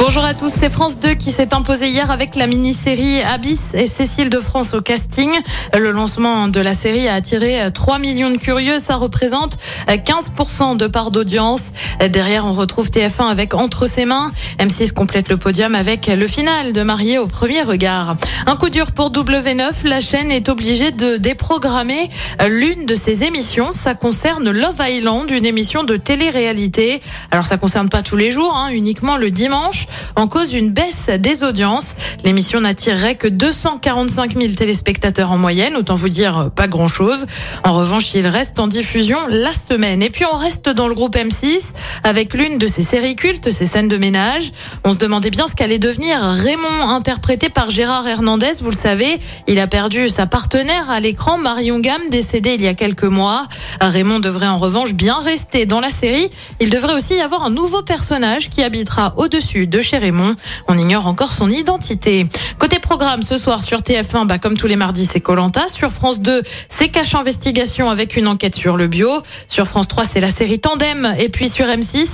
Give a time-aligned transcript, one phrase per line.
[0.00, 3.88] Bonjour à tous, c'est France 2 qui s'est imposé hier avec la mini-série Abyss et
[3.88, 5.28] Cécile de France au casting.
[5.76, 9.58] Le lancement de la série a attiré 3 millions de curieux, ça représente
[9.88, 11.62] 15% de part d'audience.
[12.10, 14.30] Derrière, on retrouve TF1 avec Entre ses mains.
[14.60, 18.14] M6 complète le podium avec le final de Marié au premier regard.
[18.46, 22.08] Un coup dur pour W9, la chaîne est obligée de déprogrammer
[22.46, 23.72] l'une de ses émissions.
[23.72, 27.00] Ça concerne Love Island, une émission de télé-réalité.
[27.32, 31.08] Alors ça concerne pas tous les jours, hein, uniquement le dimanche en cause d'une baisse
[31.18, 31.94] des audiences.
[32.24, 37.26] L'émission n'attirerait que 245 000 téléspectateurs en moyenne, autant vous dire pas grand-chose.
[37.64, 40.02] En revanche, il reste en diffusion la semaine.
[40.02, 41.72] Et puis on reste dans le groupe M6
[42.04, 44.52] avec l'une de ses séries cultes, ses scènes de ménage.
[44.84, 48.52] On se demandait bien ce qu'allait devenir Raymond, interprété par Gérard Hernandez.
[48.60, 52.68] Vous le savez, il a perdu sa partenaire à l'écran, Marion Gamme, décédée il y
[52.68, 53.46] a quelques mois.
[53.80, 56.30] Raymond devrait en revanche bien rester dans la série.
[56.60, 60.34] Il devrait aussi y avoir un nouveau personnage qui habitera au-dessus de chez Raymond.
[60.66, 62.26] On ignore encore son identité.
[62.58, 65.68] Côté programme, ce soir sur TF1, bah, comme tous les mardis, c'est Colanta.
[65.68, 69.08] Sur France 2, c'est Cache Investigation avec une enquête sur le bio.
[69.46, 71.14] Sur France 3, c'est la série Tandem.
[71.20, 72.08] Et puis sur M6,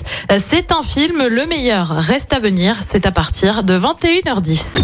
[0.47, 2.77] c'est un film, Le meilleur reste à venir.
[2.87, 4.83] C'est à partir de 21h10.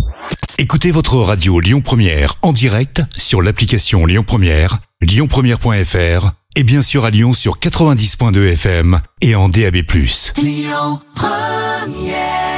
[0.57, 7.05] Écoutez votre radio Lyon Première en direct sur l'application Lyon Première, lyonpremière.fr et bien sûr
[7.05, 9.77] à Lyon sur 90.2 FM et en DAB+.
[10.37, 12.50] Lyon Première